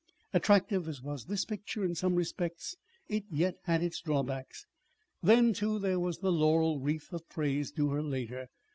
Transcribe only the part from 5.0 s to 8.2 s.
Then, too, there was the laurel wreath of praise due her